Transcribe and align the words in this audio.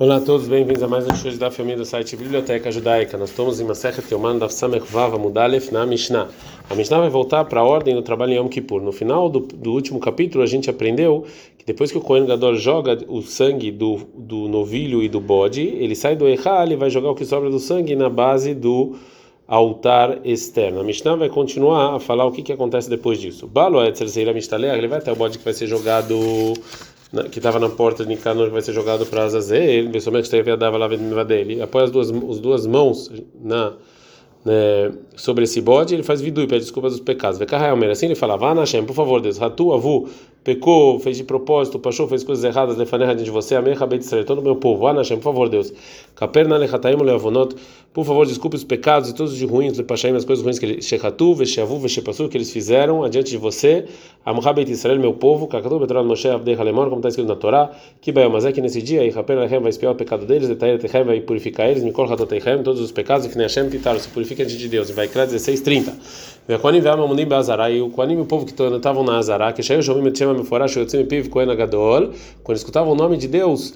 Olá 0.00 0.18
a 0.18 0.20
todos, 0.20 0.46
bem-vindos 0.46 0.80
a 0.80 0.86
mais 0.86 1.08
um 1.08 1.14
show 1.16 1.36
da 1.38 1.50
família 1.50 1.78
do 1.78 1.84
site 1.84 2.14
Biblioteca 2.14 2.70
Judaica. 2.70 3.18
Nós 3.18 3.30
estamos 3.30 3.58
em 3.58 3.64
Masechet 3.64 4.08
Yoman 4.14 4.38
Daf 4.38 4.54
Samech 4.54 4.86
Vav 4.92 5.18
Mudalef 5.18 5.72
na 5.72 5.84
Mishnah. 5.84 6.28
A 6.70 6.74
Mishnah 6.76 7.00
vai 7.00 7.10
voltar 7.10 7.44
para 7.46 7.62
a 7.62 7.64
ordem 7.64 7.96
do 7.96 8.02
trabalho 8.02 8.32
em 8.32 8.36
Yom 8.36 8.46
Kippur. 8.46 8.80
No 8.80 8.92
final 8.92 9.28
do, 9.28 9.40
do 9.40 9.72
último 9.72 9.98
capítulo, 9.98 10.44
a 10.44 10.46
gente 10.46 10.70
aprendeu 10.70 11.24
que 11.58 11.66
depois 11.66 11.90
que 11.90 11.98
o 11.98 12.00
Kohen 12.00 12.26
Gadol 12.26 12.54
joga 12.54 12.96
o 13.08 13.22
sangue 13.22 13.72
do, 13.72 14.06
do 14.14 14.46
novilho 14.46 15.02
e 15.02 15.08
do 15.08 15.20
bode, 15.20 15.62
ele 15.62 15.96
sai 15.96 16.14
do 16.14 16.28
Echal 16.28 16.68
e 16.68 16.76
vai 16.76 16.90
jogar 16.90 17.10
o 17.10 17.14
que 17.16 17.24
sobra 17.24 17.50
do 17.50 17.58
sangue 17.58 17.96
na 17.96 18.08
base 18.08 18.54
do 18.54 18.94
altar 19.48 20.20
externo. 20.24 20.78
A 20.78 20.84
Mishnah 20.84 21.16
vai 21.16 21.28
continuar 21.28 21.96
a 21.96 21.98
falar 21.98 22.24
o 22.24 22.30
que, 22.30 22.42
que 22.42 22.52
acontece 22.52 22.88
depois 22.88 23.20
disso. 23.20 23.48
Balo 23.48 23.84
Etzer 23.84 24.08
Seira 24.08 24.32
Mishtaleach, 24.32 24.78
ele 24.78 24.86
vai 24.86 24.98
até 24.98 25.10
o 25.10 25.16
bode 25.16 25.38
que 25.38 25.44
vai 25.44 25.54
ser 25.54 25.66
jogado 25.66 26.14
que 27.30 27.38
estava 27.38 27.58
na 27.58 27.68
porta 27.68 28.02
de 28.04 28.10
Nicanor 28.10 28.50
vai 28.50 28.60
ser 28.60 28.72
jogado 28.72 29.06
para 29.06 29.24
Azazel, 29.24 29.90
pessoalmente 29.90 30.28
teve 30.28 30.50
a 30.50 30.56
dava 30.56 30.76
lá 30.76 31.24
dele. 31.24 31.62
Após 31.62 31.84
as 31.84 31.90
duas, 31.90 32.10
as 32.10 32.38
duas 32.38 32.66
mãos 32.66 33.10
na 33.42 33.72
né, 34.44 34.92
sobre 35.16 35.44
esse 35.44 35.60
bode, 35.60 35.94
ele 35.94 36.02
faz 36.02 36.20
vidu 36.20 36.42
e 36.42 36.46
pede 36.46 36.60
desculpas 36.60 36.92
dos 36.92 37.00
pecados. 37.00 37.38
Assim 37.90 38.06
ele 38.06 38.14
falava, 38.14 38.48
Anashem, 38.48 38.84
por 38.84 38.94
favor, 38.94 39.20
Deus, 39.20 39.36
Ratu, 39.36 39.72
Avu, 39.72 40.08
pecou, 40.48 40.98
fez 40.98 41.18
de 41.18 41.24
propósito, 41.24 41.78
Pachou, 41.78 42.08
fez 42.08 42.24
coisas 42.24 42.42
erradas, 42.42 42.78
Lefanerra 42.78 43.14
de 43.14 43.30
você, 43.30 43.54
Amecha, 43.54 43.86
Bet 43.86 44.02
Israel, 44.02 44.24
todo 44.24 44.38
o 44.38 44.42
meu 44.42 44.56
povo, 44.56 44.86
Anashem, 44.86 45.18
por 45.18 45.24
favor, 45.24 45.50
Deus, 45.50 45.70
Kaperna, 46.16 46.56
Lechataim, 46.56 46.96
Leavonot, 46.96 47.54
por 47.92 48.06
favor, 48.06 48.26
desculpe 48.26 48.56
os 48.56 48.64
pecados 48.64 49.10
e 49.10 49.14
todos 49.14 49.32
os 49.34 49.38
de 49.38 49.44
ruins, 49.44 49.76
Lepashaim, 49.76 50.16
as 50.16 50.24
coisas 50.24 50.42
ruins 50.42 50.58
que 50.58 50.64
eles, 50.64 50.86
Shechatu, 50.86 51.34
Veshavu, 51.34 51.78
Veshepasu, 51.78 52.30
que 52.30 52.38
eles 52.38 52.50
fizeram 52.50 53.04
adiante 53.04 53.30
de 53.30 53.36
você, 53.36 53.84
Amcha, 54.24 54.50
Bet 54.54 54.72
Israel, 54.72 54.98
meu 54.98 55.12
povo, 55.12 55.46
Kakadu, 55.46 55.78
Betrol, 55.80 56.02
Moshe, 56.06 56.28
Abdei, 56.28 56.54
Halemor, 56.54 56.86
como 56.86 57.00
está 57.00 57.10
escrito 57.10 57.28
na 57.28 57.36
Torá, 57.36 57.70
que 58.00 58.10
é 58.10 58.52
que 58.52 58.62
nesse 58.62 58.80
dia, 58.80 59.04
e 59.04 59.12
Kaperna, 59.12 59.42
Lechem, 59.42 59.60
vai 59.60 59.68
espiar 59.68 59.92
o 59.92 59.96
pecado 59.96 60.24
deles, 60.24 60.48
Etair, 60.48 60.78
Techem, 60.78 61.04
vai 61.04 61.20
purificar 61.20 61.68
eles, 61.68 61.84
Mikol, 61.84 62.10
Hatoteichem, 62.10 62.62
todos 62.62 62.80
os 62.80 62.90
pecados, 62.90 63.26
e 63.26 63.28
que 63.28 63.38
Hashem, 63.38 63.68
Pitar, 63.68 64.00
se 64.00 64.08
purifica 64.08 64.46
diante 64.46 64.62
de 64.62 64.68
Deus, 64.68 64.88
e 64.88 64.94
vai 64.94 65.08
Vaikra 65.08 65.26
16:30. 65.26 65.92
Vekonim 66.48 66.80
ve'amamunim 66.80 67.26
be'azará 67.26 67.70
e 67.70 67.82
o 67.82 67.90
Koanim, 67.90 68.20
o 68.20 68.24
povo 68.24 68.46
que 68.46 68.52
estavam 68.52 69.04
na 69.04 69.18
Azará, 69.18 69.52
que 69.52 69.62
Shayu 69.62 69.82
Shomim 69.82 70.06
Etchema 70.08 70.32
Quando 72.42 72.56
escutavam 72.56 72.92
o 72.92 72.94
nome 72.94 73.16
de 73.16 73.28
Deus, 73.28 73.74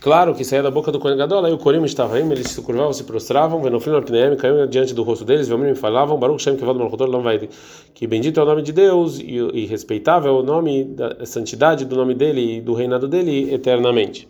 claro 0.00 0.34
que 0.34 0.44
saía 0.44 0.62
da 0.62 0.70
boca 0.70 0.90
do 0.92 0.98
Kohen 0.98 1.16
Gadol, 1.16 1.44
aí 1.44 1.52
o 1.52 1.58
Korim 1.58 1.84
estava 1.84 2.16
aí, 2.16 2.22
eles 2.22 2.48
se 2.48 2.60
curvavam, 2.60 2.92
se 2.92 3.04
prostravam, 3.04 3.62
Venoflim 3.62 3.94
Arpneem, 3.94 4.36
caíam 4.36 4.66
diante 4.66 4.94
do 4.94 5.02
rosto 5.02 5.24
deles, 5.24 5.48
Vomim 5.48 5.74
falavam, 5.74 6.18
Baruch 6.18 6.44
Lam 6.48 7.22
vai 7.22 7.48
que 7.94 8.06
bendito 8.06 8.40
é 8.40 8.42
o 8.42 8.46
nome 8.46 8.62
de 8.62 8.72
Deus 8.72 9.18
e, 9.18 9.36
e 9.54 9.66
respeitável 9.66 10.36
é 10.36 10.40
o 10.40 10.42
nome 10.42 10.84
da 10.84 11.24
santidade 11.26 11.84
do 11.84 11.96
nome 11.96 12.14
dele 12.14 12.56
e 12.56 12.60
do 12.60 12.74
reinado 12.74 13.06
dele 13.08 13.52
eternamente. 13.52 14.28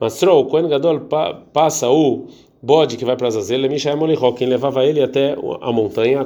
Mas 0.00 0.20
o 0.22 0.44
Kohen 0.46 0.68
Gadol 0.68 1.00
pa, 1.02 1.32
passa 1.52 1.88
o 1.88 2.26
bode 2.62 2.96
que 2.96 3.04
vai 3.04 3.16
para 3.16 3.26
Azazel, 3.26 3.68
Mishael 3.68 3.98
quem 4.36 4.46
levava 4.46 4.84
ele 4.84 5.02
até 5.02 5.36
a 5.60 5.72
montanha, 5.72 6.24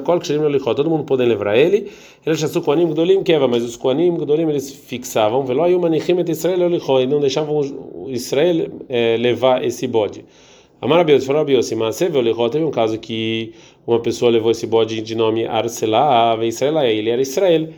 todo 0.75 0.89
mundo 0.89 1.03
podia 1.03 1.25
levar 1.25 1.57
ele, 1.57 1.91
ele 2.23 2.35
Gdolim 2.85 3.23
Keva, 3.23 3.47
mas 3.47 3.63
os 3.63 3.75
Koanim 3.75 4.15
Gdolim 4.15 4.47
eles 4.47 4.71
fixavam, 4.71 5.43
aí 5.63 5.75
o 5.75 5.79
Manichim 5.79 6.23
Israel 6.29 6.69
e 7.01 7.07
não 7.07 7.19
deixavam 7.19 7.59
Israel 8.09 8.69
é, 8.87 9.17
levar 9.17 9.65
esse 9.65 9.87
bode. 9.87 10.23
Amarabios, 10.79 11.25
falou 11.25 11.41
Abios, 11.41 11.71
Molichó, 11.71 12.49
teve 12.49 12.63
um 12.63 12.69
caso 12.69 12.99
que 12.99 13.51
uma 13.87 13.99
pessoa 13.99 14.29
levou 14.29 14.51
esse 14.51 14.67
bode 14.67 15.01
de 15.01 15.15
nome 15.15 15.47
Arselá, 15.47 16.37
Israel, 16.45 16.77
ele 16.83 17.09
era 17.09 17.19
Israel. 17.19 17.69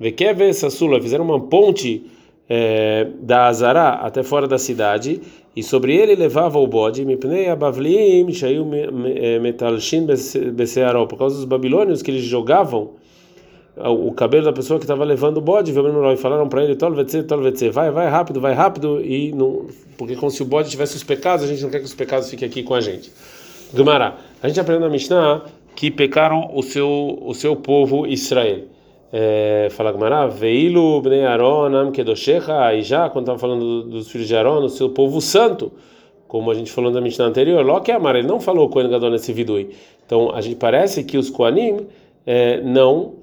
Vekeve 0.00 0.52
Sassula, 0.52 1.00
fizeram 1.00 1.24
uma 1.24 1.38
ponte 1.38 2.04
é, 2.48 3.06
da 3.20 3.46
Azará 3.46 3.90
até 3.90 4.24
fora 4.24 4.48
da 4.48 4.58
cidade, 4.58 5.20
e 5.54 5.62
sobre 5.62 5.96
ele 5.96 6.14
levava 6.14 6.58
o 6.58 6.66
bode, 6.66 7.04
abavlim, 7.50 8.26
é, 9.16 9.38
metalshin 9.38 10.06
por 11.08 11.18
causa 11.18 11.36
dos 11.36 11.44
babilônios 11.44 12.02
que 12.02 12.10
eles 12.10 12.22
jogavam 12.22 12.92
o 13.76 14.12
cabelo 14.12 14.44
da 14.44 14.52
pessoa 14.52 14.78
que 14.78 14.84
estava 14.84 15.04
levando 15.04 15.38
o 15.38 15.40
bode, 15.40 15.72
e 15.72 16.16
falaram 16.16 16.48
para 16.48 16.64
ele, 16.64 16.76
vai, 17.70 17.90
vai 17.90 18.08
rápido, 18.08 18.40
vai 18.40 18.52
rápido, 18.52 19.00
e 19.02 19.32
não, 19.32 19.66
porque 19.96 20.16
como 20.16 20.30
se 20.30 20.42
o 20.42 20.44
bode 20.44 20.70
tivesse 20.70 20.96
os 20.96 21.04
pecados, 21.04 21.44
a 21.44 21.48
gente 21.48 21.62
não 21.62 21.70
quer 21.70 21.78
que 21.78 21.84
os 21.84 21.94
pecados 21.94 22.28
fiquem 22.28 22.46
aqui 22.46 22.62
com 22.62 22.74
a 22.74 22.80
gente. 22.80 23.10
Gumará, 23.72 24.18
a 24.42 24.48
gente 24.48 24.60
aprende 24.60 24.80
na 24.80 24.88
Mishnah 24.88 25.44
que 25.74 25.90
pecaram 25.90 26.50
o 26.54 26.62
seu, 26.62 27.18
o 27.22 27.32
seu 27.32 27.56
povo 27.56 28.06
Israel. 28.06 28.64
É, 29.12 29.68
fala 29.70 29.90
Gmará, 29.92 30.26
Veilu 30.26 31.00
Bnei 31.00 31.24
Aaron 31.24 31.90
Kedoshecha, 31.90 32.72
e 32.74 32.82
já 32.82 33.10
quando 33.10 33.24
estava 33.24 33.38
falando 33.38 33.82
dos 33.82 34.08
filhos 34.08 34.28
de 34.28 34.36
Aaron, 34.36 34.64
o 34.64 34.68
seu 34.68 34.90
povo 34.90 35.20
santo, 35.20 35.72
como 36.28 36.48
a 36.50 36.54
gente 36.54 36.70
falou 36.70 36.92
na 36.92 37.00
Mishnah 37.00 37.26
anterior, 37.26 37.64
Loki 37.64 37.90
Amar, 37.90 38.14
ele 38.14 38.28
não 38.28 38.40
falou 38.40 38.68
Kohen 38.68 38.88
Gadol 38.88 39.10
nesse 39.10 39.32
vidui. 39.32 39.70
Então, 40.06 40.32
a 40.32 40.40
gente 40.40 40.56
parece 40.56 41.02
que 41.02 41.18
os 41.18 41.28
Koanim 41.28 41.86
é, 42.24 42.60
não 42.60 43.14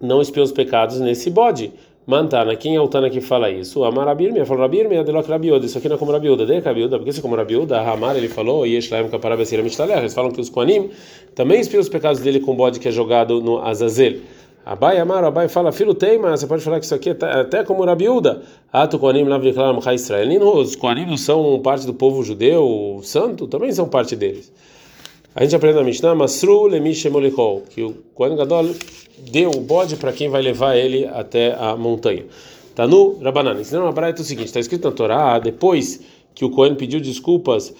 não 0.00 0.20
espiam 0.20 0.44
os 0.44 0.52
pecados 0.52 1.00
nesse 1.00 1.28
bode. 1.28 1.72
Mantana, 2.06 2.56
quem 2.56 2.76
é 2.76 2.80
o 2.80 2.88
Tana 2.88 3.10
que 3.10 3.20
fala 3.20 3.50
isso? 3.50 3.84
Amar 3.84 4.08
Abirmia, 4.08 4.46
falou 4.46 4.64
Abirmia, 4.64 5.04
Delok 5.04 5.28
Rabiuda, 5.28 5.66
isso 5.66 5.76
aqui 5.76 5.88
não 5.88 5.96
é 5.96 5.98
como 5.98 6.10
Rabiuda, 6.10 6.46
de 6.46 6.58
Rabiuda, 6.58 6.96
porque 6.96 7.12
se 7.12 7.18
é 7.18 7.22
como 7.22 7.36
Rabiuda, 7.36 7.80
Amar 7.80 8.16
ele 8.16 8.28
falou, 8.28 8.66
e 8.66 8.76
Yeshlaim 8.76 9.08
Kaparabesira 9.10 9.62
Mishtaleh, 9.62 9.98
eles 9.98 10.14
falam 10.14 10.30
que 10.30 10.40
os 10.40 10.48
Koanim 10.48 10.88
também 11.34 11.60
espiam 11.60 11.80
os 11.80 11.88
pecados 11.88 12.20
dele 12.20 12.40
com 12.40 12.52
o 12.52 12.54
bode 12.54 12.80
que 12.80 12.88
é 12.88 12.90
jogado 12.90 13.42
no 13.42 13.58
Azazel. 13.58 14.20
Abai 14.68 14.98
Amar, 14.98 15.24
Abai 15.24 15.48
fala, 15.48 15.72
filho 15.72 15.94
teima, 15.94 16.36
você 16.36 16.46
pode 16.46 16.62
falar 16.62 16.78
que 16.78 16.84
isso 16.84 16.94
aqui 16.94 17.08
é 17.08 17.40
até 17.40 17.64
como 17.64 17.86
Rabiúda. 17.86 18.42
Ato 18.70 18.98
Koanim 18.98 19.24
Lavniklam 19.24 19.80
Ha 19.82 19.94
Israel. 19.94 20.28
Os 20.56 20.76
Koanim 20.76 21.16
são 21.16 21.58
parte 21.60 21.86
do 21.86 21.94
povo 21.94 22.22
judeu 22.22 23.00
santo, 23.02 23.46
também 23.46 23.72
são 23.72 23.88
parte 23.88 24.14
deles. 24.14 24.52
A 25.34 25.42
gente 25.42 25.56
aprende 25.56 25.78
na 25.78 25.82
Mishnah, 25.82 26.14
Masru 26.14 26.66
Lemishe 26.66 27.08
Molichol, 27.08 27.62
que 27.70 27.82
o 27.82 27.94
Kohen 28.14 28.36
Gadol 28.36 28.66
deu 29.32 29.52
o 29.52 29.60
bode 29.62 29.96
para 29.96 30.12
quem 30.12 30.28
vai 30.28 30.42
levar 30.42 30.76
ele 30.76 31.06
até 31.06 31.54
a 31.58 31.74
montanha. 31.74 32.26
Tá 32.74 32.86
no 32.86 33.18
Rabanan. 33.22 33.58
Ensinando 33.58 33.86
uma 33.86 33.92
braita 33.92 34.20
é 34.20 34.22
o 34.22 34.26
seguinte, 34.26 34.48
está 34.48 34.60
escrito 34.60 34.86
na 34.86 34.94
Torá, 34.94 35.38
depois 35.38 36.02
que 36.38 36.44
o 36.44 36.50
Cohen 36.50 36.76
pediu 36.76 37.00
desculpas 37.00 37.74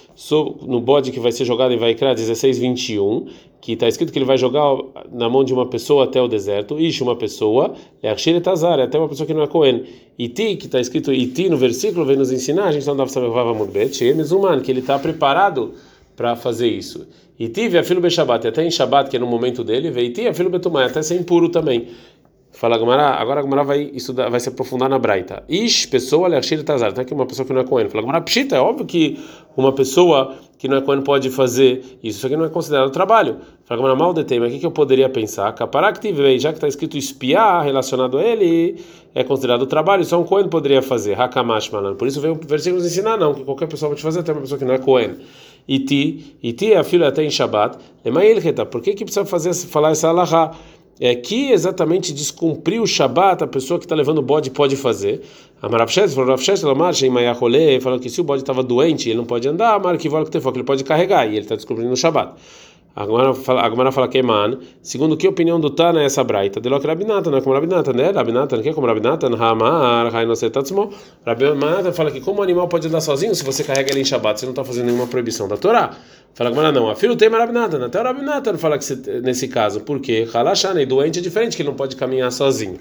no 0.66 0.80
bode 0.80 1.12
que 1.12 1.20
vai 1.20 1.30
ser 1.30 1.44
jogado 1.44 1.72
em 1.72 1.76
Vaikra 1.76 2.12
16:21, 2.12 3.28
que 3.60 3.74
está 3.74 3.86
escrito 3.86 4.12
que 4.12 4.18
ele 4.18 4.24
vai 4.24 4.36
jogar 4.36 4.76
na 5.12 5.28
mão 5.28 5.44
de 5.44 5.54
uma 5.54 5.64
pessoa 5.64 6.02
até 6.02 6.20
o 6.20 6.26
deserto, 6.26 6.76
Ish, 6.76 7.00
uma 7.00 7.14
pessoa, 7.14 7.74
é 8.02 8.10
Akshire 8.10 8.40
Tazar, 8.40 8.80
é 8.80 8.82
até 8.82 8.98
uma 8.98 9.08
pessoa 9.08 9.28
que 9.28 9.32
não 9.32 9.44
é 9.44 9.46
Cohen. 9.46 9.84
Iti, 10.18 10.56
que 10.56 10.66
está 10.66 10.80
escrito 10.80 11.12
Iti 11.12 11.48
no 11.48 11.56
versículo, 11.56 12.04
vem 12.04 12.16
nos 12.16 12.32
ensinar, 12.32 12.64
a 12.64 12.72
gente 12.72 12.84
não 12.84 12.96
dá 12.96 13.04
para 13.04 13.12
saber 13.12 13.28
Mumbet, 13.28 13.96
que 13.96 14.70
ele 14.72 14.80
está 14.80 14.98
preparado 14.98 15.74
para 16.16 16.34
fazer 16.34 16.66
isso. 16.66 17.06
Iti, 17.38 17.78
a 17.78 17.84
filho 17.84 18.00
Beshabat, 18.00 18.44
até 18.48 18.66
em 18.66 18.72
Shabat, 18.72 19.08
que 19.08 19.16
é 19.16 19.20
no 19.20 19.26
momento 19.28 19.62
dele, 19.62 19.88
Veiti, 19.92 20.26
a 20.26 20.34
filho 20.34 20.50
Betumai, 20.50 20.84
até 20.84 21.00
ser 21.00 21.14
impuro 21.14 21.48
também. 21.48 21.86
Fala 22.50 22.76
Gumara, 22.76 23.10
agora 23.10 23.40
a 23.40 23.42
Gumara 23.42 23.62
vai 23.62 23.90
estudar, 23.94 24.28
vai 24.30 24.40
se 24.40 24.48
aprofundar 24.48 24.88
na 24.88 24.98
Braita. 24.98 25.44
Ish, 25.48 25.86
pessoa, 25.86 26.28
Leachir 26.28 26.64
Tazar, 26.64 26.92
tá 26.92 27.02
aqui 27.02 27.14
uma 27.14 27.26
pessoa 27.26 27.46
que 27.46 27.52
não 27.52 27.60
é 27.60 27.64
Cohen. 27.64 27.88
Fala 27.88 28.02
Gumara, 28.02 28.20
Pshita, 28.20 28.56
é 28.56 28.60
óbvio 28.60 28.84
que 28.84 29.18
uma 29.56 29.72
pessoa 29.72 30.34
que 30.58 30.66
não 30.66 30.78
é 30.78 30.80
Cohen 30.80 31.02
pode 31.02 31.30
fazer 31.30 31.98
isso, 32.02 32.18
isso 32.18 32.26
aqui 32.26 32.36
não 32.36 32.46
é 32.46 32.48
considerado 32.48 32.90
trabalho. 32.90 33.36
Fala 33.64 33.80
Gumara, 33.80 33.96
mal 33.96 34.12
detém, 34.12 34.40
mas 34.40 34.48
o 34.50 34.54
que, 34.54 34.60
que 34.60 34.66
eu 34.66 34.72
poderia 34.72 35.08
pensar? 35.08 35.52
Caparaktiv, 35.52 36.18
já 36.38 36.50
que 36.50 36.56
está 36.56 36.66
escrito 36.66 36.96
espiar 36.96 37.64
relacionado 37.64 38.18
a 38.18 38.24
ele, 38.24 38.82
é 39.14 39.22
considerado 39.22 39.66
trabalho, 39.66 40.04
só 40.04 40.20
um 40.20 40.24
Cohen 40.24 40.48
poderia 40.48 40.82
fazer. 40.82 41.20
Hakamash, 41.20 41.70
malan. 41.70 41.94
Por 41.94 42.08
isso 42.08 42.20
veio 42.20 42.34
o 42.34 42.40
versículo 42.46 42.82
nos 42.82 42.90
ensinar, 42.90 43.16
não, 43.16 43.34
que 43.34 43.44
qualquer 43.44 43.68
pessoa 43.68 43.90
pode 43.90 44.02
fazer, 44.02 44.20
até 44.20 44.32
uma 44.32 44.40
pessoa 44.40 44.58
que 44.58 44.64
não 44.64 44.74
é 44.74 44.78
Cohen. 44.78 45.16
Iti, 45.68 46.38
iti 46.42 46.72
é 46.72 46.78
a 46.78 46.82
filha 46.82 47.08
até 47.08 47.22
em 47.22 47.30
Shabbat, 47.30 47.76
por 48.70 48.80
que 48.80 48.94
que 48.94 49.04
precisa 49.04 49.26
fazer, 49.26 49.52
falar 49.52 49.90
essa 49.90 50.08
alahá? 50.08 50.52
É, 51.00 51.14
que 51.14 51.50
exatamente 51.50 52.12
descumprir 52.12 52.82
o 52.82 52.86
Shabat 52.86 53.44
a 53.44 53.46
pessoa 53.46 53.78
que 53.78 53.84
está 53.84 53.94
levando 53.94 54.18
o 54.18 54.22
bode 54.22 54.50
pode 54.50 54.76
fazer. 54.76 55.22
A 55.60 55.68
Marafshes 55.68 56.14
falou, 56.14 56.26
Marafshes, 56.26 56.62
ela 56.62 56.74
marcha 56.74 57.06
em 57.06 57.10
Mayahole, 57.10 57.80
falou 57.80 57.98
que 57.98 58.08
se 58.08 58.20
o 58.20 58.24
bode 58.24 58.42
estava 58.42 58.62
doente, 58.62 59.08
ele 59.08 59.18
não 59.18 59.24
pode 59.24 59.48
andar, 59.48 59.74
a 59.74 59.78
que 60.52 60.58
ele 60.58 60.64
pode 60.64 60.84
carregar, 60.84 61.26
e 61.26 61.30
ele 61.30 61.40
está 61.40 61.54
descumprindo 61.54 61.92
o 61.92 61.96
Shabat. 61.96 62.32
Agora 62.94 63.32
fala, 63.32 63.62
agora 63.62 63.92
fala 63.92 64.08
que 64.08 64.20
man, 64.20 64.58
segundo 64.82 65.16
que 65.16 65.28
opinião 65.28 65.60
do 65.60 65.70
Tana 65.70 66.02
é 66.02 66.04
essa 66.04 66.24
braita? 66.24 66.60
De 66.60 66.68
que 66.68 66.86
Rabinata, 66.86 67.30
não 67.30 67.38
é 67.38 67.40
como 67.40 67.54
Rabinata, 67.54 67.92
né? 67.92 68.10
Rabinata, 68.10 68.56
não 68.56 68.64
é 68.64 68.72
como 68.72 68.86
Rabinata, 68.86 69.26
Hamar, 69.28 70.12
Rainosetatatsmo. 70.12 70.90
Rabinata 71.24 71.92
fala 71.92 72.10
que 72.10 72.20
como 72.20 72.40
o 72.40 72.42
animal 72.42 72.66
pode 72.66 72.88
andar 72.88 73.00
sozinho 73.00 73.34
se 73.34 73.44
você 73.44 73.62
carrega 73.62 73.92
ele 73.92 74.00
em 74.00 74.04
Shabat, 74.04 74.40
você 74.40 74.46
não 74.46 74.52
está 74.52 74.64
fazendo 74.64 74.86
nenhuma 74.86 75.06
proibição 75.06 75.46
da 75.46 75.56
Torá. 75.56 75.96
Fala 76.34 76.50
que 76.50 76.72
não, 76.72 76.90
a 76.90 76.96
filho 76.96 77.14
tem 77.14 77.28
Rabinata, 77.28 77.84
até 77.84 78.00
o 78.00 78.04
Rabinata 78.04 78.58
fala 78.58 78.76
que 78.76 78.84
você, 78.84 78.96
nesse 79.22 79.46
caso, 79.46 79.80
porque 79.82 80.26
Halashane, 80.34 80.84
doente 80.84 81.20
é 81.20 81.22
diferente, 81.22 81.56
que 81.56 81.62
ele 81.62 81.68
não 81.68 81.76
pode 81.76 81.94
caminhar 81.94 82.32
sozinho. 82.32 82.78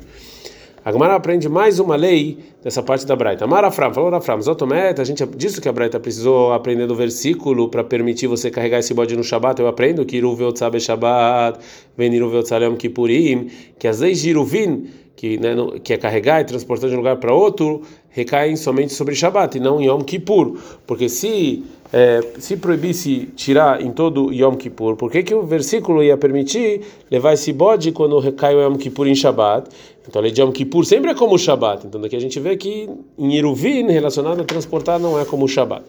A 0.86 0.92
Gemara 0.92 1.16
aprende 1.16 1.50
mais 1.50 1.80
uma 1.80 1.96
lei 1.96 2.38
dessa 2.64 2.82
parte 2.82 3.06
da 3.06 3.16
Braita. 3.16 3.46
Marafram, 3.46 3.94
falou 3.94 4.10
Rafram, 4.10 4.42
Zotometa, 4.42 5.02
a 5.02 5.06
gente 5.06 5.26
disse 5.36 5.60
que 5.60 5.68
a 5.68 5.72
Braita 5.72 6.00
precisou 6.00 6.54
aprender 6.54 6.88
do 6.88 6.96
versículo 6.96 7.68
para 7.68 7.84
permitir 7.84 8.28
você 8.28 8.50
carregar 8.50 8.80
esse 8.80 8.94
bode 8.94 9.16
no 9.16 9.24
Shabat. 9.24 9.60
Eu 9.60 9.68
aprendo 9.68 10.06
que 10.06 10.18
Iruveotzabe 10.18 10.80
Shabat, 10.80 11.60
Veniruveotzalem 11.98 12.76
Kippurim, 12.76 13.50
que 13.78 13.90
leis 13.90 14.22
de 14.22 14.30
Iruvin 14.30 14.88
que, 15.18 15.38
né, 15.40 15.56
que 15.84 15.94
é 15.94 15.98
carregar 15.98 16.42
e 16.42 16.46
transportar 16.46 16.90
de 16.90 16.96
um 16.96 17.00
lugar 17.00 17.18
para 17.18 17.34
outro, 17.34 17.82
recaem 18.10 18.56
somente 18.56 18.94
sobre 18.94 19.16
Shabat 19.16 19.58
e 19.58 19.60
não 19.60 19.82
em 19.82 19.88
Yom 19.88 20.02
Kippur. 20.02 20.60
Porque 20.86 21.10
se 21.10 21.66
é, 21.92 22.22
se 22.40 22.58
proibisse 22.58 23.30
tirar 23.36 23.82
em 23.82 23.92
todo 23.92 24.34
Yom 24.34 24.56
Kippur, 24.56 24.96
por 24.96 25.12
que, 25.12 25.24
que 25.24 25.34
o 25.34 25.44
versículo 25.44 26.04
ia 26.04 26.18
permitir 26.18 26.82
levar 27.10 27.34
esse 27.34 27.54
bode 27.54 27.92
quando 27.92 28.20
recai 28.20 28.56
o 28.56 28.62
Yom 28.62 28.76
Kippur 28.76 29.08
em 29.08 29.16
Shabat? 29.16 29.70
Então 30.08 30.20
a 30.20 30.24
lei 30.24 30.32
de 30.32 30.42
Yom 30.42 30.52
Kippur 30.52 30.86
sempre 30.86 31.12
é 31.12 31.16
como 31.16 31.36
o 31.36 31.38
Shabat. 31.38 31.88
Então 31.88 32.00
daqui 32.00 32.16
a 32.16 32.20
gente 32.20 32.40
vê 32.40 32.58
que 32.58 32.90
em 33.18 33.36
Iruvin, 33.36 33.88
relacionado 33.88 34.42
a 34.42 34.44
transportar, 34.44 35.00
não 35.00 35.20
é 35.20 35.26
como 35.26 35.46
o 35.46 35.48
Shabat. 35.48 35.84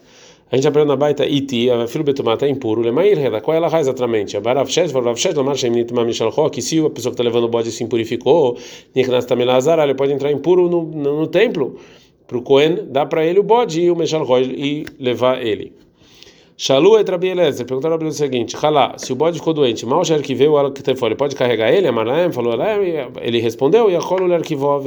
A 0.50 0.56
gente 0.56 0.66
aprende 0.66 0.88
na 0.88 0.96
baita 0.96 1.26
iti, 1.26 1.68
a 1.70 1.86
filho 1.86 2.04
betumata 2.04 2.46
é 2.46 2.48
impuro, 2.48 2.80
lemair 2.80 3.18
reda, 3.18 3.38
qual 3.38 3.54
ela 3.54 3.68
raiz 3.68 3.86
exatamente? 3.86 4.34
A 4.34 4.40
barav 4.40 4.70
shes, 4.70 4.90
varav 4.90 5.14
shes, 5.18 5.34
lamar 5.34 5.56
shem 5.56 5.70
nitma 5.70 6.06
mishal 6.06 6.32
que 6.50 6.62
se 6.62 6.78
a 6.78 6.88
pessoa 6.88 7.10
que 7.10 7.20
está 7.20 7.22
levando 7.22 7.44
o 7.44 7.48
bode 7.48 7.70
se 7.70 7.84
impurificou, 7.84 8.56
nichnas 8.94 9.26
tamelazar, 9.26 9.78
ele 9.80 9.94
pode 9.94 10.10
entrar 10.10 10.32
impuro 10.32 10.70
no, 10.70 10.84
no, 10.84 11.20
no 11.20 11.26
templo, 11.26 11.76
para 12.26 12.38
o 12.38 12.42
Cohen, 12.42 12.86
dá 12.88 13.04
para 13.04 13.26
ele 13.26 13.40
o 13.40 13.42
bode 13.42 13.82
e 13.82 13.90
o 13.90 13.96
mishal 13.96 14.24
e 14.40 14.86
levar 14.98 15.44
ele. 15.44 15.74
Shalu 16.60 16.98
et 16.98 17.08
Rabi 17.08 17.28
Eliezer, 17.28 17.64
perguntaram 17.64 17.94
a 17.94 17.98
o 18.04 18.10
seguinte: 18.10 18.56
Halá, 18.60 18.98
se 18.98 19.12
o 19.12 19.16
bode 19.16 19.38
ficou 19.38 19.54
doente, 19.54 19.86
mal 19.86 20.04
já 20.04 20.16
arquiveu 20.16 20.54
o 20.54 20.72
ele 21.06 21.14
pode 21.14 21.36
carregar 21.36 21.72
ele? 21.72 21.86
Amaraem 21.86 22.32
falou, 22.32 22.52
ele 23.22 23.38
respondeu, 23.38 23.88
e 23.88 23.94
a 23.94 24.00
Yachol 24.00 24.32
arquivou 24.32 24.82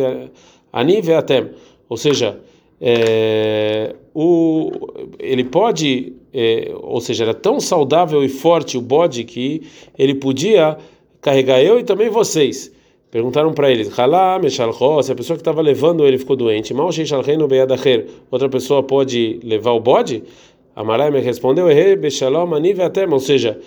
ani 0.74 1.02
veatem. 1.02 1.52
Ou 1.88 1.96
seja, 1.96 2.38
é, 2.82 3.96
o, 4.14 4.70
ele 5.18 5.46
pode, 5.46 6.12
é, 6.34 6.74
ou 6.76 7.00
seja, 7.00 7.24
era 7.24 7.34
tão 7.34 7.58
saudável 7.62 8.22
e 8.22 8.28
forte 8.28 8.78
o 8.78 8.82
bode 8.82 9.24
que 9.24 9.62
ele 9.98 10.16
podia 10.16 10.78
carregar 11.22 11.64
eu 11.64 11.80
e 11.80 11.86
também 11.86 12.10
vocês. 12.10 12.70
Perguntaram 13.12 13.54
para 13.54 13.70
eles, 13.70 13.90
se 15.04 15.12
a 15.12 15.16
pessoa 15.16 15.36
que 15.36 15.42
estava 15.42 15.62
levando 15.62 16.08
ele 16.08 16.18
ficou 16.18 16.38
doente, 16.38 16.74
mal 16.74 16.90
outra 18.32 18.48
pessoa 18.48 18.82
pode 18.82 19.38
levar 19.44 19.72
o 19.72 19.82
bode? 19.82 20.24
Amarai 20.82 21.12
me 21.12 21.20
respondeu, 21.20 21.68
ou 23.12 23.20
seja, 23.20 23.60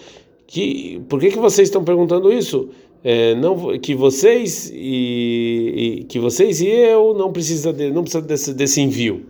que, 0.49 1.00
por 1.08 1.20
que, 1.20 1.31
que 1.31 1.38
vocês 1.38 1.69
estão 1.69 1.84
perguntando 1.84 2.32
isso? 2.32 2.69
É, 3.05 3.34
não, 3.37 3.78
que 3.78 3.94
vocês 3.94 4.70
e, 4.75 6.00
e, 6.00 6.05
que 6.05 6.19
vocês 6.19 6.61
e 6.61 6.66
eu 6.66 7.14
não 7.14 7.32
precisa 7.32 7.72
de, 7.72 7.90
não 7.90 8.02
precisa 8.02 8.22
desse, 8.22 8.52
desse 8.52 8.81
envio. 8.81 9.26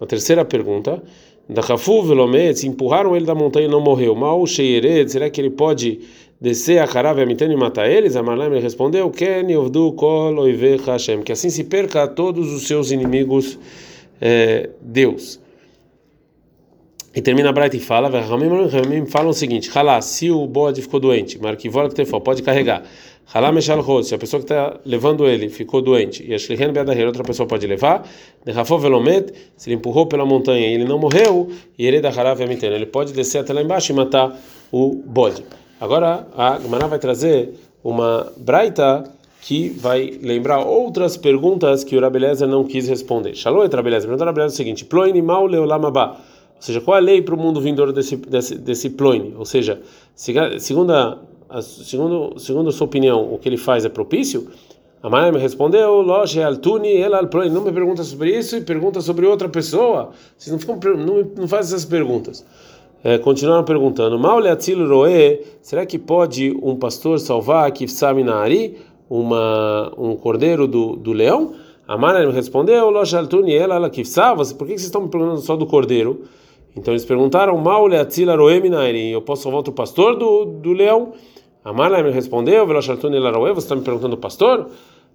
A 0.00 0.06
terceira 0.06 0.44
pergunta, 0.44 1.02
da 1.48 1.60
Rafu 1.60 2.02
Velomet, 2.02 2.66
empurraram 2.66 3.16
ele 3.16 3.24
da 3.24 3.34
montanha 3.34 3.66
e 3.66 3.70
não 3.70 3.80
morreu. 3.80 4.14
Mal 4.14 4.46
Sheyered, 4.46 5.10
será 5.10 5.28
que 5.28 5.40
ele 5.40 5.50
pode 5.50 6.00
descer 6.40 6.78
a 6.78 6.84
Harav 6.84 7.18
e 7.18 7.56
matar 7.56 7.90
eles? 7.90 8.14
Amarai 8.14 8.48
me 8.48 8.60
respondeu, 8.60 9.10
Ken 9.10 9.50
Yovdu 9.50 9.92
Kol 9.94 10.36
Hashem, 10.86 11.22
que 11.22 11.32
assim 11.32 11.50
se 11.50 11.64
perca 11.64 12.04
a 12.04 12.06
todos 12.06 12.52
os 12.52 12.66
seus 12.68 12.92
inimigos 12.92 13.58
é, 14.20 14.70
Deus. 14.80 15.42
E 17.14 17.22
termina 17.22 17.50
a 17.50 17.52
Braita 17.52 17.76
e 17.76 17.80
fala, 17.80 18.08
Ramim 18.08 19.06
falam 19.06 19.30
o 19.30 19.34
seguinte: 19.34 19.70
Halá, 19.72 20.00
se 20.00 20.32
o 20.32 20.46
bode 20.48 20.82
ficou 20.82 20.98
doente, 20.98 21.40
Marquivol 21.40 21.88
que 21.88 21.94
tefó, 21.94 22.18
pode 22.18 22.42
carregar. 22.42 22.82
Halá 23.32 23.52
mexal 23.52 24.02
se 24.02 24.14
a 24.14 24.18
pessoa 24.18 24.42
que 24.42 24.52
está 24.52 24.80
levando 24.84 25.24
ele 25.26 25.48
ficou 25.48 25.80
doente, 25.80 26.24
e 26.28 26.34
a 26.34 26.38
Shlihen 26.38 26.72
Beadahir, 26.72 27.06
outra 27.06 27.22
pessoa 27.22 27.46
pode 27.46 27.66
levar. 27.68 28.04
Derrafó 28.44 28.78
velomet, 28.78 29.32
se 29.56 29.70
ele 29.70 29.76
empurrou 29.76 30.06
pela 30.06 30.26
montanha 30.26 30.66
e 30.66 30.74
ele 30.74 30.84
não 30.84 30.98
morreu, 30.98 31.50
e 31.78 31.86
ele 31.86 32.00
da 32.00 32.08
Harav 32.08 32.40
ele 32.40 32.86
pode 32.86 33.12
descer 33.12 33.38
até 33.38 33.52
lá 33.52 33.62
embaixo 33.62 33.92
e 33.92 33.94
matar 33.94 34.36
o 34.72 35.00
bode. 35.06 35.44
Agora 35.80 36.26
a 36.36 36.58
Gemara 36.58 36.88
vai 36.88 36.98
trazer 36.98 37.54
uma 37.82 38.32
Braita 38.36 39.04
que 39.40 39.68
vai 39.68 40.18
lembrar 40.22 40.64
outras 40.64 41.16
perguntas 41.16 41.84
que 41.84 41.96
o 41.96 42.00
não 42.46 42.64
quis 42.64 42.88
responder. 42.88 43.34
Shalom, 43.34 43.68
Rabelezer. 43.68 44.08
Perguntou 44.08 44.26
Rabelezer 44.26 44.54
o 44.54 44.56
seguinte: 44.56 44.84
Plo 44.84 45.02
animal 45.02 45.46
leolamabá. 45.46 46.33
Ou 46.56 46.62
seja, 46.62 46.80
qual 46.80 46.96
é 46.96 47.00
a 47.00 47.02
lei 47.02 47.20
para 47.20 47.34
o 47.34 47.38
mundo 47.38 47.60
vindouro 47.60 47.92
desse, 47.92 48.16
desse, 48.16 48.54
desse 48.54 48.90
ploine? 48.90 49.34
Ou 49.36 49.44
seja, 49.44 49.82
segundo 50.14 50.92
a, 50.92 51.20
segundo, 51.60 52.38
segundo 52.38 52.68
a 52.68 52.72
sua 52.72 52.86
opinião, 52.86 53.32
o 53.32 53.38
que 53.38 53.48
ele 53.48 53.58
faz 53.58 53.84
é 53.84 53.88
propício? 53.88 54.48
A 55.02 55.10
Maria 55.10 55.30
me 55.30 55.38
respondeu, 55.38 56.00
loja 56.00 56.46
altuni, 56.46 56.96
ela 56.96 57.18
alploine. 57.18 57.54
Não 57.54 57.62
me 57.62 57.70
pergunta 57.70 58.02
sobre 58.02 58.38
isso 58.38 58.56
e 58.56 58.62
pergunta 58.62 59.02
sobre 59.02 59.26
outra 59.26 59.50
pessoa. 59.50 60.12
Vocês 60.36 60.50
não, 60.50 60.58
ficam, 60.58 60.96
não, 60.96 61.30
não 61.36 61.46
fazem 61.46 61.76
essas 61.76 61.84
perguntas. 61.84 62.44
É, 63.02 63.18
continuaram 63.18 63.64
perguntando, 63.64 64.18
Maule 64.18 64.48
atzil 64.48 64.88
roe, 64.88 65.42
será 65.60 65.84
que 65.84 65.98
pode 65.98 66.56
um 66.62 66.74
pastor 66.74 67.20
salvar 67.20 67.70
kifsami 67.70 68.24
naari, 68.24 68.78
uma 69.10 69.92
um 69.98 70.16
cordeiro 70.16 70.66
do, 70.66 70.96
do 70.96 71.12
leão? 71.12 71.52
A 71.86 71.98
me 71.98 72.32
respondeu, 72.32 72.88
loja 72.88 73.18
altuni, 73.18 73.54
ela 73.54 73.74
ela 73.74 73.90
kifsa, 73.90 74.34
por 74.34 74.66
que 74.66 74.72
vocês 74.72 74.84
estão 74.84 75.02
me 75.02 75.08
perguntando 75.08 75.40
só 75.40 75.54
do 75.54 75.66
cordeiro? 75.66 76.22
Então 76.74 76.92
eles 76.92 77.04
perguntaram: 77.04 77.56
Maule 77.58 77.96
atzila 77.96 78.36
roeminairi, 78.36 79.10
eu 79.10 79.20
posso 79.20 79.42
salvar 79.42 79.60
o 79.60 79.72
pastor 79.72 80.16
do, 80.16 80.46
do 80.46 80.72
leão? 80.72 81.12
Amarla 81.64 82.02
me 82.02 82.10
respondeu: 82.10 82.66
Velochartuni 82.66 83.18
laroe, 83.18 83.52
você 83.52 83.66
está 83.66 83.76
me 83.76 83.82
perguntando 83.82 84.16
pastor? 84.16 84.68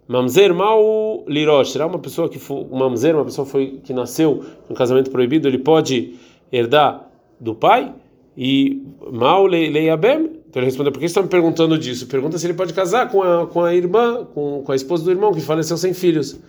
Mamzer 0.08 0.54
mal 0.54 1.24
lirosh, 1.28 1.72
será 1.72 1.86
uma 1.86 2.00
pessoa 2.00 2.30
que 2.30 2.40
foi, 2.40 2.66
mamzer, 2.72 3.16
uma 3.16 3.26
pessoa 3.26 3.46
foi, 3.46 3.80
que 3.84 3.94
nasceu 3.94 4.44
um 4.70 4.74
casamento 4.74 5.12
proibido, 5.12 5.48
ele 5.48 5.60
pode 5.60 6.16
herdar 6.52 7.08
do 7.40 7.54
pai? 7.54 7.94
E 8.38 8.82
mal 9.12 9.46
leiabem? 9.46 10.40
Então 10.48 10.62
ele 10.62 10.66
respondeu: 10.66 10.92
Por 10.92 11.00
que 11.00 11.08
você 11.08 11.12
está 11.12 11.22
me 11.22 11.28
perguntando 11.30 11.78
disso? 11.78 12.08
Pergunta 12.08 12.38
se 12.38 12.46
ele 12.48 12.54
pode 12.54 12.74
casar 12.74 13.10
com 13.10 13.22
a, 13.22 13.48
com 13.48 13.64
a 13.64 13.76
irmã, 13.76 14.26
com, 14.34 14.64
com 14.64 14.72
a 14.72 14.76
esposa 14.76 15.04
do 15.04 15.12
irmão 15.12 15.34
que 15.34 15.42
faleceu 15.42 15.78
sem 15.78 15.94
filhos. 15.94 16.40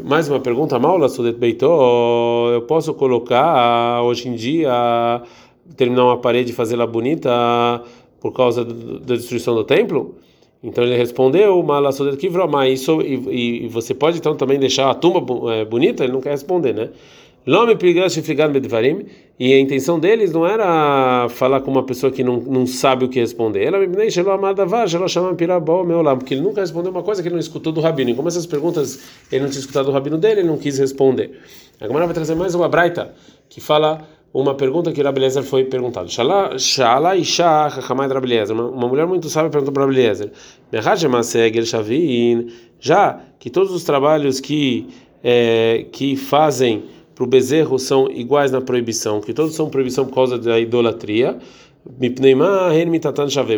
Mais 0.00 0.26
uma 0.26 0.40
pergunta, 0.40 0.78
Maula 0.78 1.06
Sudet 1.06 1.38
Beitó, 1.38 2.48
eu 2.50 2.62
posso 2.62 2.94
colocar 2.94 4.02
hoje 4.02 4.26
em 4.26 4.34
dia, 4.34 4.72
terminar 5.76 6.04
uma 6.04 6.16
parede 6.16 6.50
e 6.50 6.54
fazê-la 6.54 6.86
bonita 6.86 7.30
por 8.18 8.32
causa 8.32 8.64
da 8.64 9.14
destruição 9.14 9.54
do 9.54 9.64
templo? 9.64 10.14
Então 10.62 10.82
ele 10.82 10.96
respondeu, 10.96 11.62
Mala 11.62 11.92
Sudet 11.92 12.16
Kivroma, 12.16 12.66
isso 12.66 13.02
e, 13.02 13.64
e 13.64 13.68
você 13.68 13.92
pode 13.92 14.16
então 14.16 14.34
também 14.34 14.58
deixar 14.58 14.90
a 14.90 14.94
tumba 14.94 15.52
é, 15.52 15.64
bonita? 15.66 16.04
Ele 16.04 16.14
não 16.14 16.22
quer 16.22 16.30
responder, 16.30 16.72
né? 16.72 16.88
Lome 17.44 17.74
medvarim 18.52 19.06
e 19.38 19.52
a 19.52 19.58
intenção 19.58 19.98
deles 19.98 20.32
não 20.32 20.46
era 20.46 21.28
falar 21.28 21.60
com 21.60 21.72
uma 21.72 21.82
pessoa 21.82 22.12
que 22.12 22.22
não, 22.22 22.36
não 22.36 22.66
sabe 22.66 23.04
o 23.04 23.08
que 23.08 23.18
responder. 23.18 23.64
Ela 23.64 23.80
me 23.80 23.88
deixa 23.88 24.20
porque 26.16 26.34
ele 26.34 26.40
nunca 26.40 26.60
respondeu 26.60 26.92
uma 26.92 27.02
coisa 27.02 27.20
que 27.20 27.26
ele 27.26 27.34
não 27.34 27.40
escutou 27.40 27.72
do 27.72 27.80
rabino. 27.80 28.10
E 28.10 28.14
como 28.14 28.28
essas 28.28 28.46
perguntas 28.46 29.02
ele 29.32 29.42
não 29.42 29.50
tinha 29.50 29.60
escutado 29.60 29.86
do 29.86 29.90
rabino 29.90 30.16
dele, 30.16 30.42
ele 30.42 30.48
não 30.48 30.56
quis 30.56 30.78
responder. 30.78 31.40
A 31.80 31.86
Gemara 31.88 32.06
vai 32.06 32.14
trazer 32.14 32.36
mais 32.36 32.54
uma 32.54 32.68
braita 32.68 33.12
que 33.48 33.60
fala 33.60 34.06
uma 34.32 34.54
pergunta 34.54 34.92
que 34.92 35.00
o 35.00 35.04
Rabelezer 35.04 35.42
foi 35.42 35.64
perguntado. 35.64 36.08
Shala 36.08 37.16
Isha 37.16 37.66
Hakamai 37.66 38.08
Rabelezer. 38.08 38.56
Uma 38.56 38.88
mulher 38.88 39.06
muito 39.06 39.28
sábia 39.28 39.50
perguntou 39.50 39.74
para 39.74 39.82
Rabelezer: 39.82 40.30
Já 42.78 43.20
que 43.38 43.50
todos 43.50 43.72
os 43.72 43.82
trabalhos 43.82 44.38
que 44.38 44.86
é, 45.22 45.86
que 45.92 46.16
fazem 46.16 46.84
para 47.14 47.24
o 47.24 47.26
bezerro 47.26 47.78
são 47.78 48.10
iguais 48.10 48.50
na 48.50 48.60
proibição, 48.60 49.20
que 49.20 49.32
todos 49.32 49.54
são 49.54 49.68
proibição 49.68 50.06
por 50.06 50.14
causa 50.14 50.38
da 50.38 50.58
idolatria. 50.58 51.38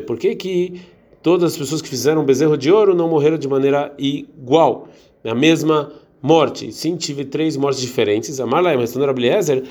Por 0.00 0.18
que 0.18 0.34
que 0.34 0.80
todas 1.22 1.52
as 1.52 1.58
pessoas 1.58 1.82
que 1.82 1.88
fizeram 1.88 2.24
bezerro 2.24 2.56
de 2.56 2.70
ouro 2.70 2.94
não 2.94 3.08
morreram 3.08 3.38
de 3.38 3.46
maneira 3.46 3.92
igual, 3.98 4.88
na 5.22 5.34
mesma 5.34 5.92
morte? 6.22 6.72
Sim, 6.72 6.96
tive 6.96 7.24
três 7.24 7.56
mortes 7.56 7.80
diferentes. 7.80 8.40
A 8.40 8.46
respondeu 8.80 9.10
Abeliezer, 9.10 9.62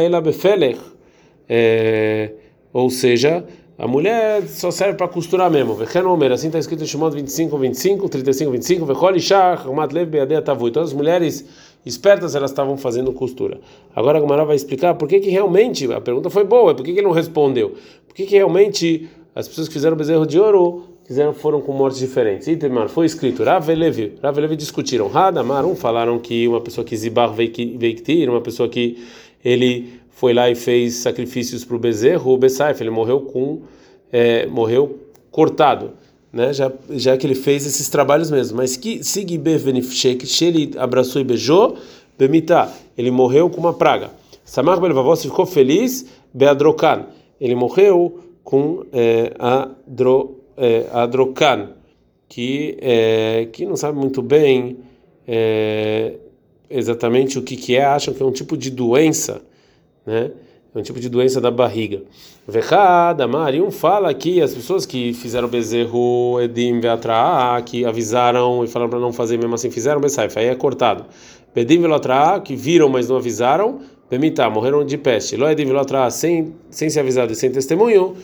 ela 0.00 0.20
befelech. 0.20 0.80
É, 1.48 2.32
ou 2.72 2.90
seja, 2.90 3.44
a 3.78 3.86
mulher 3.86 4.42
só 4.48 4.72
serve 4.72 4.94
para 4.94 5.06
costurar 5.06 5.48
mesmo. 5.48 5.78
Assim 6.32 6.48
está 6.48 6.58
escrito 6.58 6.82
em 6.82 6.86
Shimon 6.86 7.10
25, 7.10 7.56
25, 7.56 8.08
35, 8.08 8.50
25. 8.50 8.86
Todas 10.72 10.88
as 10.88 10.92
mulheres 10.92 11.44
espertas 11.84 12.34
elas 12.34 12.50
estavam 12.50 12.76
fazendo 12.76 13.12
costura. 13.12 13.60
Agora 13.94 14.18
a 14.18 14.20
Gumara 14.20 14.44
vai 14.44 14.56
explicar 14.56 14.94
por 14.94 15.08
que, 15.08 15.20
que 15.20 15.30
realmente, 15.30 15.90
a 15.92 16.00
pergunta 16.00 16.30
foi 16.30 16.44
boa, 16.44 16.74
por 16.74 16.84
que, 16.84 16.92
que 16.92 16.98
ele 16.98 17.06
não 17.06 17.12
respondeu? 17.12 17.74
Por 18.06 18.14
que, 18.14 18.26
que 18.26 18.36
realmente 18.36 19.08
as 19.34 19.48
pessoas 19.48 19.68
que 19.68 19.74
fizeram 19.74 19.96
bezerro 19.96 20.26
de 20.26 20.38
ouro 20.38 20.84
fizeram, 21.04 21.32
foram 21.32 21.60
com 21.60 21.72
mortes 21.72 21.98
diferentes? 21.98 22.46
Itemar, 22.48 22.88
foi 22.88 23.06
escrito, 23.06 23.42
Rav 23.42 23.68
e 23.70 24.56
discutiram, 24.56 25.10
Hadamar, 25.12 25.64
um 25.64 25.74
falaram 25.74 26.18
que 26.18 26.46
uma 26.48 26.60
pessoa 26.60 26.84
que 26.84 26.96
zibar 26.96 27.32
veiktir, 27.32 28.28
uma 28.28 28.40
pessoa 28.40 28.68
que 28.68 28.98
ele 29.44 30.00
foi 30.10 30.34
lá 30.34 30.50
e 30.50 30.54
fez 30.54 30.94
sacrifícios 30.94 31.64
para 31.64 31.76
o 31.76 31.78
bezerro, 31.78 32.32
o 32.32 32.36
Besaif, 32.36 32.82
ele 32.82 32.90
morreu 32.90 33.20
com, 33.20 33.62
é, 34.12 34.46
morreu 34.46 34.98
cortado 35.30 35.92
né? 36.32 36.52
Já, 36.52 36.72
já 36.90 37.16
que 37.16 37.26
ele 37.26 37.34
fez 37.34 37.66
esses 37.66 37.88
trabalhos 37.88 38.30
mesmo. 38.30 38.56
Mas 38.56 38.76
que 38.76 39.02
Sigbe 39.02 39.56
Venifshek, 39.56 40.26
ele 40.44 40.72
abraçou 40.78 41.20
e 41.20 41.24
beijou, 41.24 41.76
Bemita, 42.18 42.72
ele 42.96 43.10
morreu 43.10 43.48
com 43.48 43.60
uma 43.60 43.72
praga. 43.72 44.10
Samar 44.44 44.80
Belvavos 44.80 45.22
ficou 45.22 45.46
feliz, 45.46 46.06
Beadrokan, 46.32 47.06
ele 47.40 47.54
morreu 47.54 48.18
com 48.42 48.84
é, 48.92 49.32
Adro, 49.38 50.40
é, 50.56 50.86
Adrokan. 50.92 51.70
que 52.28 52.76
é, 52.80 53.48
que 53.52 53.64
não 53.64 53.76
sabe 53.76 53.98
muito 53.98 54.20
bem 54.20 54.78
é, 55.26 56.14
exatamente 56.68 57.38
o 57.38 57.42
que, 57.42 57.56
que 57.56 57.76
é, 57.76 57.84
acham 57.84 58.12
que 58.12 58.22
é 58.22 58.26
um 58.26 58.32
tipo 58.32 58.56
de 58.56 58.70
doença, 58.70 59.42
né? 60.04 60.30
É 60.74 60.78
um 60.78 60.82
tipo 60.82 61.00
de 61.00 61.08
doença 61.08 61.40
da 61.40 61.50
barriga. 61.50 62.02
Vechada, 62.46 63.26
Marium 63.26 63.70
fala 63.70 64.12
que 64.12 64.42
as 64.42 64.52
pessoas 64.52 64.84
que 64.84 65.14
fizeram 65.14 65.48
bezerro 65.48 66.38
edim 66.40 66.78
veatraá, 66.78 67.60
que 67.62 67.86
avisaram 67.86 68.62
e 68.62 68.68
falaram 68.68 68.90
para 68.90 69.00
não 69.00 69.12
fazer, 69.12 69.38
mesmo 69.38 69.54
assim 69.54 69.70
fizeram, 69.70 70.00
besaifa, 70.00 70.40
aí 70.40 70.46
é 70.46 70.54
cortado. 70.54 71.06
Bedim 71.54 71.80
velotraá, 71.80 72.38
que 72.38 72.54
viram, 72.54 72.88
mas 72.88 73.08
não 73.08 73.16
avisaram, 73.16 73.80
bemitá, 74.10 74.48
morreram 74.50 74.84
de 74.84 74.98
peste. 74.98 75.36
Lo 75.36 75.48
edim 75.48 75.64
velotraá, 75.64 76.10
sem, 76.10 76.54
sem 76.70 76.90
ser 76.90 77.00
avisado 77.00 77.32
e 77.32 77.34
sem 77.34 77.50
testemunho, 77.50 78.14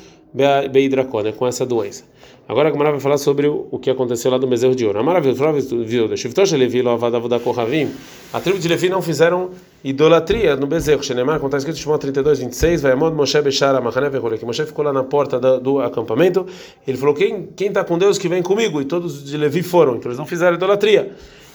beidracona, 0.70 1.32
com 1.32 1.46
essa 1.46 1.64
doença. 1.64 2.04
Agora 2.46 2.68
a 2.68 2.70
Gamara 2.72 2.90
vai 2.90 3.00
falar 3.00 3.16
sobre 3.16 3.48
o 3.48 3.78
que 3.78 3.88
aconteceu 3.88 4.30
lá 4.30 4.36
do 4.36 4.46
bezerro 4.46 4.74
de 4.74 4.84
ouro. 4.84 4.98
A 4.98 5.02
maravilha, 5.02 5.34
viu. 5.86 6.10
A 8.32 8.40
tribo 8.40 8.58
de 8.58 8.68
Levi 8.68 8.88
não 8.90 9.00
fizeram 9.00 9.50
idolatria 9.84 10.56
no 10.56 10.66
bezerro. 10.66 11.02
Shenemar, 11.02 11.36
como 11.36 11.48
está 11.48 11.58
escrito 11.58 11.76
em 11.76 11.82
Shimon 11.82 11.98
32, 11.98 12.38
26, 12.38 12.80
vai 12.80 12.92
Amod 12.92 13.14
Moshe 13.14 13.40
Bechara 13.42 13.80
Mahané 13.80 14.08
Vechole, 14.08 14.38
que 14.38 14.46
Moshe 14.46 14.64
ficou 14.64 14.84
lá 14.84 14.92
na 14.92 15.04
porta 15.04 15.38
do, 15.38 15.60
do 15.60 15.80
acampamento. 15.80 16.46
Ele 16.88 16.96
falou: 16.96 17.14
Quem 17.14 17.50
está 17.58 17.84
com 17.84 17.98
Deus 17.98 18.16
que 18.16 18.26
vem 18.26 18.42
comigo? 18.42 18.80
E 18.80 18.86
todos 18.86 19.22
de 19.22 19.36
Levi 19.36 19.62
foram, 19.62 19.96
então 19.96 20.08
eles 20.08 20.18
não 20.18 20.26
fizeram 20.26 20.56
idolatria. 20.56 21.12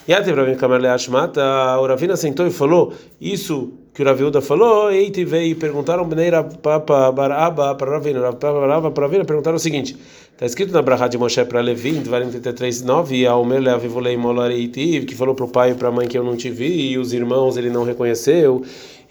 E 0.08 0.14
até 0.14 0.32
para 0.32 0.44
mim, 0.44 0.54
Kamar 0.54 0.80
Leashmata, 0.80 1.42
o 1.78 1.86
Ravina 1.86 2.16
sentou 2.16 2.46
e 2.46 2.50
falou: 2.50 2.92
Isso 3.20 3.72
que 3.92 4.02
o 4.02 4.06
Raviuda 4.06 4.40
falou, 4.40 4.90
e 4.92 5.10
veio 5.24 5.50
e 5.50 5.54
perguntaram 5.54 6.04
Bneira 6.08 6.42
Papa 6.42 7.10
Baraba 7.12 7.74
para 7.74 7.90
Ravina, 7.90 8.32
Baraba 8.32 8.90
para 8.90 9.04
Ravina, 9.04 9.24
perguntaram 9.24 9.56
o 9.56 9.60
seguinte: 9.60 9.96
Está 10.40 10.46
escrito 10.46 10.72
na 10.72 10.80
Brahá 10.80 11.06
de 11.06 11.18
Moshe 11.18 11.44
para 11.44 11.60
Levi, 11.60 11.90
em 11.90 12.02
43, 12.02 12.80
9, 12.80 13.14
e 13.14 13.26
ao 13.26 13.44
Merle 13.44 13.68
Avivulei 13.68 14.16
Molareitiv, 14.16 15.04
que 15.04 15.14
falou 15.14 15.34
para 15.34 15.44
o 15.44 15.48
pai 15.48 15.72
e 15.72 15.74
para 15.74 15.88
a 15.88 15.92
mãe 15.92 16.08
que 16.08 16.16
eu 16.16 16.24
não 16.24 16.34
te 16.34 16.48
vi, 16.48 16.92
e 16.92 16.96
os 16.96 17.12
irmãos 17.12 17.58
ele 17.58 17.68
não 17.68 17.84
reconheceu. 17.84 18.62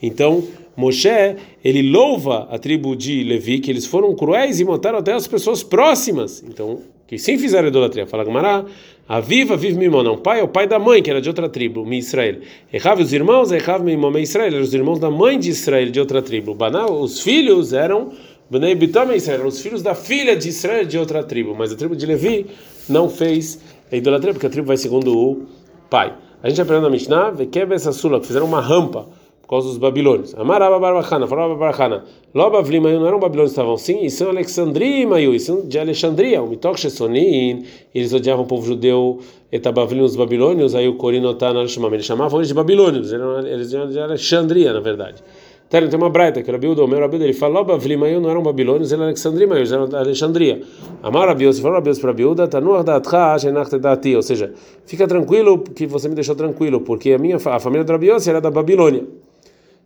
Então, 0.02 0.44
Moshe, 0.76 1.36
ele 1.64 1.88
louva 1.88 2.48
a 2.50 2.58
tribo 2.58 2.96
de 2.96 3.24
Levi, 3.24 3.60
que 3.60 3.70
eles 3.70 3.86
foram 3.86 4.16
cruéis 4.16 4.60
e 4.60 4.66
mataram 4.66 4.98
até 4.98 5.14
as 5.14 5.28
pessoas 5.28 5.62
próximas. 5.62 6.44
Então, 6.50 6.80
que 7.06 7.20
sim 7.20 7.38
fizeram 7.38 7.68
idolatria. 7.68 8.08
Fala 8.08 8.24
Gamará, 8.24 8.66
a 9.08 9.20
viva 9.20 9.56
vive 9.56 9.78
Mimon, 9.78 10.02
não, 10.02 10.18
pai 10.18 10.40
é 10.40 10.44
o 10.44 10.48
pai 10.48 10.66
da 10.66 10.80
mãe, 10.80 11.04
que 11.04 11.12
era 11.12 11.22
de 11.22 11.30
outra 11.30 11.48
tribo, 11.48 11.86
Mi 11.86 12.00
Israel. 12.00 12.38
Errava 12.74 13.04
os 13.04 13.14
irmãos, 13.14 13.52
errava 13.52 13.84
Mimon, 13.84 14.18
Israel, 14.18 14.48
eram 14.48 14.62
os 14.62 14.74
irmãos 14.74 14.98
da 14.98 15.12
mãe 15.12 15.38
de 15.38 15.52
Israel, 15.52 15.92
de 15.92 16.00
outra 16.00 16.24
tribo. 16.24 16.56
Banal, 16.56 16.92
os 17.00 17.22
filhos 17.22 17.72
eram 17.72 18.14
Bnei 18.50 18.74
Bitam 18.74 19.14
Israel, 19.14 19.46
os 19.46 19.62
filhos 19.62 19.84
da 19.84 19.94
filha 19.94 20.36
de 20.36 20.50
Israel 20.50 20.84
de 20.84 20.98
outra 20.98 21.24
tribo, 21.24 21.54
mas 21.54 21.72
a 21.72 21.76
tribo 21.76 21.96
de 21.96 22.04
Levi 22.04 22.48
não 22.90 23.08
fez 23.08 23.60
a 23.92 23.96
idolatria, 23.96 24.34
porque 24.34 24.48
a 24.48 24.50
tribo 24.50 24.68
vai 24.68 24.76
segundo 24.76 25.16
o 25.16 25.44
pai. 25.88 26.16
A 26.42 26.50
gente 26.50 26.60
aprendeu 26.60 26.82
na 26.82 26.90
Mishnah, 26.90 27.32
essa 27.72 27.92
Sula, 27.92 28.20
que 28.20 28.26
fizeram 28.26 28.48
uma 28.48 28.60
rampa 28.60 29.08
por 29.40 29.50
causa 29.50 29.68
dos 29.68 29.78
babilônios. 29.78 30.34
Amaraba 30.34 30.80
Barbachana, 30.80 31.28
falava 31.28 31.54
Barbachana, 31.54 32.06
Lobavlim, 32.34 32.80
não 32.80 33.06
eram 33.06 33.20
babilônios, 33.20 33.52
estavam 33.52 33.78
sim, 33.78 34.04
e 34.04 34.10
são 34.10 34.30
Alexandria, 34.30 35.08
Mayu, 35.08 35.36
e 35.36 35.40
são 35.40 35.68
de 35.68 35.78
Alexandria, 35.78 36.42
o 36.42 36.48
Mitok 36.48 36.80
Shesonin, 36.80 37.66
eles 37.94 38.14
odiavam 38.14 38.46
o 38.46 38.48
povo 38.48 38.66
judeu, 38.66 39.20
Etabavlim, 39.52 40.02
os 40.02 40.16
babilônios, 40.16 40.74
aí 40.74 40.88
o 40.88 40.96
Corinotan, 40.96 41.54
eles 41.62 42.04
chamavam 42.04 42.40
eles 42.40 42.48
de 42.48 42.54
babilônios, 42.56 43.12
eles 43.12 43.72
eram 43.72 43.90
de 43.90 44.00
Alexandria, 44.00 44.74
na 44.74 44.80
verdade. 44.80 45.24
Tem 45.70 45.88
uma 45.94 46.10
braita 46.10 46.42
que 46.42 46.52
Rabiudo, 46.52 46.84
o 46.84 46.88
meu 46.88 47.00
Rabiudo, 47.00 47.24
ele 47.24 47.34
falou, 47.34 47.64
Bavlimayu 47.64 48.20
não 48.20 48.32
eram 48.32 48.42
babilônios, 48.42 48.92
eram 48.92 49.04
Alexandria, 49.04 49.48
eles 49.54 49.72
eram 49.72 49.88
da 49.88 50.00
Alexandria. 50.00 50.64
Amar 51.04 51.28
Rabiudo, 51.28 51.54
se 51.54 51.62
falou 51.62 51.76
Rabiudo 51.76 52.00
para 52.00 52.10
Rabiuda, 52.10 52.48
Tanuah 52.48 52.82
Datcha, 52.82 53.38
Shenacht 53.38 53.78
Dati, 53.78 54.16
ou 54.16 54.24
seja, 54.24 54.52
fica 54.88 55.08
tranquilo 55.08 55.60
que 55.60 55.86
você 55.86 56.10
me 56.10 56.16
deixou 56.16 56.34
tranquilo, 56.34 56.82
porque 56.82 57.14
a 57.14 57.20
minha 57.20 57.36
a 57.36 57.60
família 57.60 57.84
do 57.84 57.92
Rabiudo 57.92 58.28
era 58.28 58.42
da 58.42 58.50
Babilônia. 58.50 59.06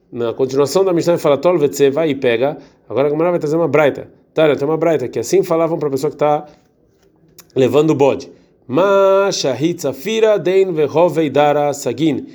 Na 0.10 0.32
continuação 0.32 0.86
da 0.86 0.94
Mishnah 0.94 1.18
fala, 1.18 1.38
Tol 1.38 1.58
vai 1.92 2.10
e 2.12 2.16
pega. 2.16 2.56
Agora 2.88 3.08
a 3.08 3.10
Gamara 3.10 3.32
vai 3.32 3.40
trazer 3.40 3.58
uma 3.58 3.68
braita. 3.68 4.08
Tá, 4.34 4.56
tem 4.56 4.68
uma 4.68 4.78
braita 4.78 5.08
que 5.08 5.20
assim 5.20 5.44
falavam 5.44 5.78
para 5.78 5.88
a 5.90 5.92
pessoa 5.92 6.12
que 6.12 6.16
está 6.16 6.46
levando 7.56 7.90
o 7.90 7.96
bode. 7.96 8.32
Ma 8.68 9.30
Shahit 9.32 9.82
Safira 9.82 10.40
Den 10.40 10.72
Vehoveidara 10.72 11.74
Sagin 11.74 12.28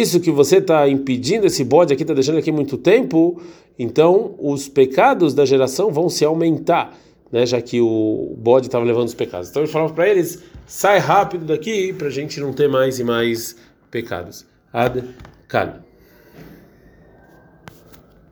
isso 0.00 0.20
que 0.20 0.30
você 0.30 0.58
está 0.58 0.88
impedindo 0.88 1.46
esse 1.46 1.64
bode 1.64 1.92
aqui, 1.92 2.02
está 2.02 2.14
deixando 2.14 2.38
aqui 2.38 2.52
muito 2.52 2.76
tempo, 2.76 3.40
então 3.78 4.34
os 4.38 4.68
pecados 4.68 5.34
da 5.34 5.44
geração 5.44 5.90
vão 5.90 6.08
se 6.08 6.24
aumentar, 6.24 6.96
né? 7.30 7.46
Já 7.46 7.60
que 7.60 7.80
o 7.80 8.34
bode 8.38 8.66
estava 8.66 8.84
levando 8.84 9.08
os 9.08 9.14
pecados. 9.14 9.48
Então 9.48 9.62
ele 9.62 9.70
falava 9.70 9.92
para 9.92 10.08
eles: 10.08 10.42
sai 10.66 10.98
rápido 10.98 11.46
daqui 11.46 11.92
para 11.92 12.08
a 12.08 12.10
gente 12.10 12.40
não 12.40 12.52
ter 12.52 12.68
mais 12.68 12.98
e 12.98 13.04
mais 13.04 13.56
pecados. 13.90 14.46
Ad 14.72 15.02
kan. 15.48 15.85